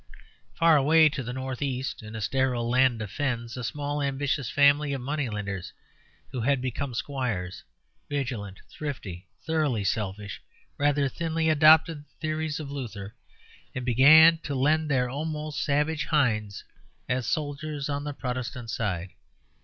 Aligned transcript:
Far 0.55 0.77
away 0.77 1.09
to 1.09 1.21
the 1.21 1.31
north 1.31 1.61
east, 1.61 2.01
in 2.01 2.15
a 2.15 2.21
sterile 2.21 2.67
land 2.67 3.03
of 3.03 3.11
fens, 3.11 3.55
a 3.55 3.63
small 3.63 4.01
ambitious 4.01 4.49
family 4.49 4.93
of 4.93 5.01
money 5.01 5.29
lenders 5.29 5.73
who 6.31 6.41
had 6.41 6.59
become 6.59 6.95
squires, 6.95 7.63
vigilant, 8.09 8.61
thrifty, 8.67 9.27
thoroughly 9.45 9.83
selfish, 9.83 10.41
rather 10.79 11.07
thinly 11.07 11.49
adopted 11.49 11.99
the 12.05 12.13
theories 12.19 12.59
of 12.59 12.71
Luther, 12.71 13.13
and 13.75 13.85
began 13.85 14.39
to 14.39 14.55
lend 14.55 14.89
their 14.89 15.07
almost 15.07 15.63
savage 15.63 16.05
hinds 16.05 16.63
as 17.07 17.27
soldiers 17.27 17.87
on 17.87 18.03
the 18.03 18.11
Protestant 18.15 18.71
side. 18.71 19.11